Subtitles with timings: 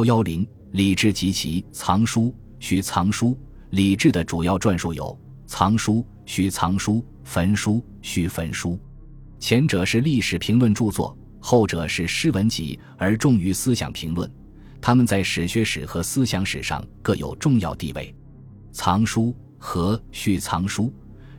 [0.00, 3.38] 幺幺零，李治及其藏书、续藏书。
[3.70, 8.78] 李治的主要传述有藏书、续藏书、焚书、续焚书。
[9.38, 14.30] 前者是历史评论著作，后者是诗文集，而重于思想评论。
[14.80, 18.14] 他们在史学史和思想史上各有重要地位。
[18.72, 20.90] 藏书和续藏书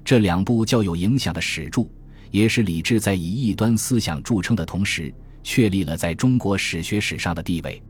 [0.06, 1.88] 这两部较有影响的史著，
[2.30, 7.82] 也是李治在以异端思想著称的同时，确立了在中国史学史上的地位。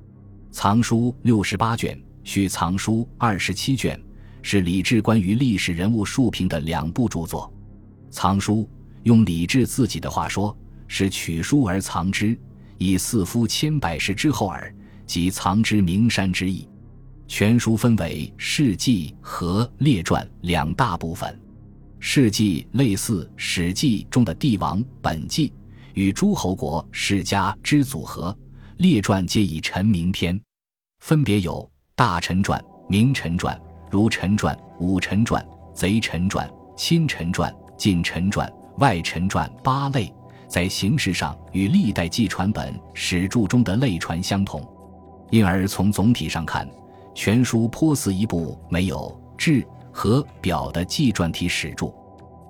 [0.51, 3.97] 藏书六十八卷，续藏书二十七卷，
[4.41, 7.51] 是李治关于历史人物述评的两部著作。
[8.09, 8.69] 藏书
[9.03, 10.55] 用李治自己的话说，
[10.89, 12.37] 是取书而藏之，
[12.77, 14.73] 以四夫千百世之后耳。
[15.05, 16.67] 即藏之名山之意。
[17.27, 21.37] 全书分为事记和列传两大部分。
[21.99, 25.51] 事记类似《史记》中的帝王本纪
[25.93, 28.37] 与诸侯国世家之组合，
[28.81, 30.41] 列传皆以臣名篇，
[31.01, 32.59] 分别有大臣传、
[32.89, 33.55] 名臣传、
[33.91, 40.11] 如臣传、武臣传、贼臣传、亲臣传、近臣传、外臣传八类，
[40.47, 44.67] 在形式上与历代纪传本史著中的类传相同。
[45.29, 46.67] 因而从总体上看，
[47.13, 51.93] 全书颇似一部没有志和表的纪传体史著。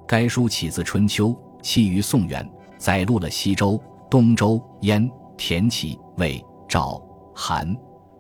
[0.08, 3.78] 该书起自春秋，起于宋元，载录了西周、
[4.10, 5.12] 东周、燕、
[5.44, 6.40] 田、齐、魏、
[6.70, 7.02] 赵、
[7.34, 7.76] 韩、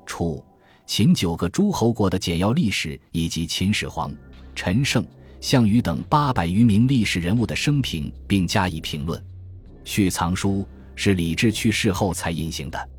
[0.08, 0.44] 楚、
[0.88, 4.12] 秦九个诸侯国的简要历史，以及秦始皇、
[4.56, 5.06] 陈胜、
[5.40, 9.24] 项羽等八百余名历史人物的生平，并加以评论。
[9.84, 12.90] 续藏书是李治去世后才印行的。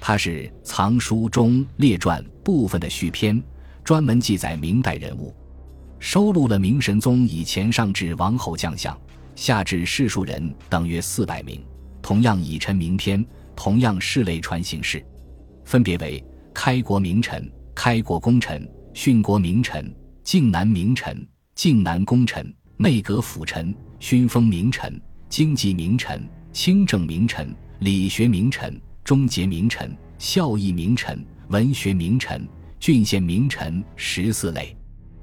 [0.00, 3.42] 它是藏书中列传部分的续篇，
[3.82, 5.34] 专门记载明代人物，
[5.98, 8.96] 收录了明神宗以前上至王侯将相，
[9.34, 11.60] 下至士庶人等约四百名，
[12.00, 15.04] 同样以臣名篇，同样是类传形式，
[15.64, 28.80] 分别为开国名臣、开国功臣、殉国名臣、靖难名臣、靖难功臣、内阁辅臣、勋封名臣、经济名臣、清正名臣、理学名臣。
[29.04, 32.48] 终结名臣、孝义名臣、文学名臣、
[32.80, 34.74] 郡县名臣十四类，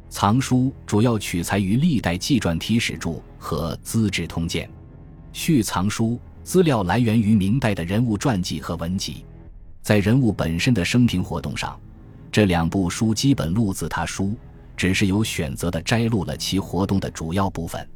[0.08, 4.70] 藏书主要取材于历代纪传体史著和《资治通鉴》，
[5.34, 9.26] 续藏书资料来源于明代的人物传记和文集。
[9.82, 11.80] 在人物本身的生平活动上，
[12.32, 14.36] 这两部书基本录自他书，
[14.76, 17.88] 只是有选择的摘录了其活动的主要部分。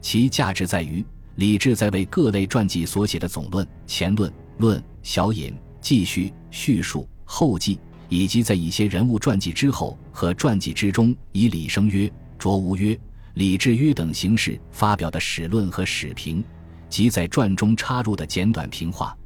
[0.00, 1.04] 其价值在于，
[1.36, 4.32] 李治在为各类传记所写的总论、前论。
[4.58, 12.96] 论小引、记叙、叙述、后记，以及在一些人物传记之后和传记之中，以李生曰、卓无曰、
[13.34, 16.44] 李志曰等形式发表的史论和史评，
[16.92, 19.16] 及在传中插入的简短评话，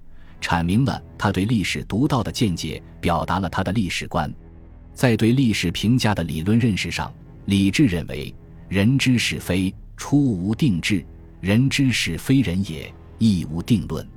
[0.41, 4.33] 阐明了他对历史独到的见解，表达了他的历史观。
[4.95, 7.13] 在对历史评价的理论认识上，
[7.47, 8.33] 李治认为：
[8.69, 11.05] 人之是非，初无定志；
[11.41, 14.09] 人之是非人也，亦无定论。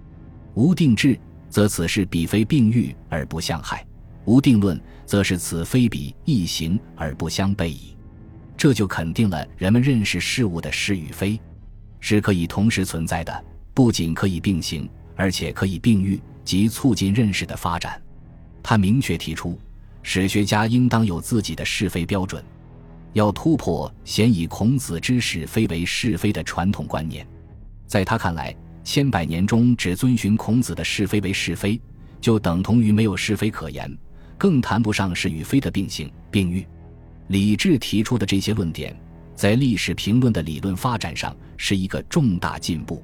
[0.54, 3.80] 无定志，则此事彼非并欲而不相害；
[4.26, 7.96] 无定论，则是此非彼异行而不相悖矣。
[8.56, 11.42] 这就肯定了人们认识事物的是与非，
[12.00, 18.02] 是可以同时存在的，不仅可以并行，而且可以并育及促进认识的发展。
[18.62, 19.58] 他明确提出，
[20.04, 22.44] 史学家应当有自己的是非标准，
[23.14, 27.26] 要突破先以孔子之是非为是非的传统观念。
[27.88, 31.80] 在他看来，千百年中只遵循孔子的是非为是非，
[32.22, 33.98] 就等同于没有是非可言，
[34.38, 36.66] 更谈不上是与非的并行并育。
[37.28, 38.96] 李治提出的这些论点，
[39.40, 43.02] 在历史评论的理论发展上是一个重大进步。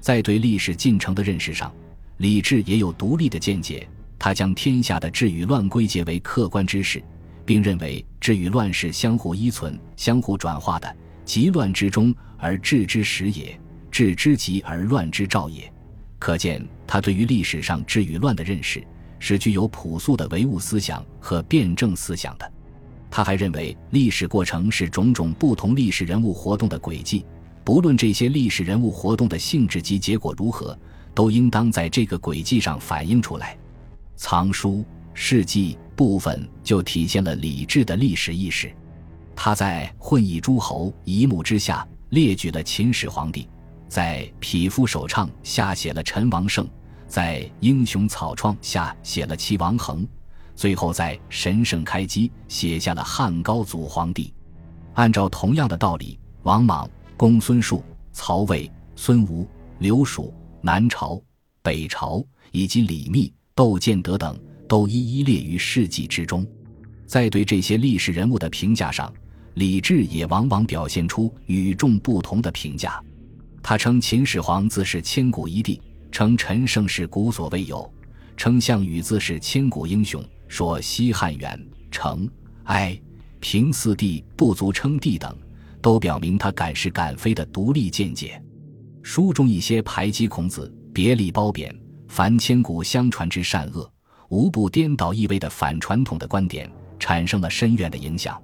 [0.00, 1.70] 在对历史进程的认识上，
[2.16, 3.86] 李治也有独立的见解。
[4.18, 7.04] 他将天下的治与乱归结为客观之事，
[7.44, 13.60] 并认为治与乱是相互依存、相互转化的，急乱之中而治之始也。
[13.90, 15.70] 治之急而乱之兆也，
[16.18, 18.82] 可见他对于历史上治与乱的认识
[19.18, 22.50] 是具有朴素的唯物思想和辩证思想的。
[23.10, 27.24] 他还认为历史过程是种种不同历史人物活动的轨迹，
[27.64, 30.78] 不论这些历史人物活动的性质及结果如何，
[31.14, 33.56] 都应当在这个轨迹上反映出来。
[34.16, 38.70] 藏书事迹部分就体现了李治的历史意识。
[39.34, 43.48] 他在混议诸侯一目之下列举了秦始皇帝。
[43.88, 46.68] 在匹夫首唱下写了陈王胜，
[47.06, 50.06] 在英雄草创下写了齐王衡，
[50.56, 54.32] 最后在神圣开基写下了汉高祖皇帝。
[54.94, 59.46] 按照同样的道理，王莽、公孙述、曹魏、孙吴、
[59.78, 60.32] 刘蜀、
[60.62, 61.22] 南朝、
[61.62, 64.36] 北朝以及李密、窦建德等，
[64.66, 66.44] 都一一列于事迹之中。
[67.06, 69.12] 在对这些历史人物的评价上，
[69.54, 72.98] 李治也往往表现出与众不同的评价。
[73.62, 75.80] 他称秦始皇自是千古一帝，
[76.10, 77.88] 称陈胜是古所未有，
[78.36, 81.60] 称项羽自是千古英雄，说西汉元
[81.90, 82.28] 成
[82.64, 82.98] 哀
[83.40, 85.36] 平四帝不足称帝等，
[85.80, 88.42] 都表明他敢是敢非的独立见解。
[89.02, 91.72] 书中一些排挤孔子、别立褒贬、
[92.08, 93.88] 凡千古相传之善恶，
[94.28, 98.40] 无不颠倒意味的反传统的观点，产生了深远的影响。